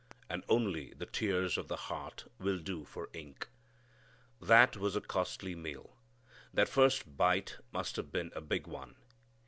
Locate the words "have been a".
7.97-8.41